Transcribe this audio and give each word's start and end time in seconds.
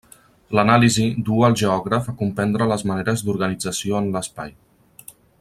L'anàlisi 0.59 1.03
duu 1.27 1.45
al 1.47 1.57
geògraf 1.63 2.09
a 2.11 2.15
comprendre 2.23 2.69
les 2.73 2.85
maneres 2.93 3.23
d'organització 3.27 4.01
en 4.01 4.09
l'espai. 4.17 4.59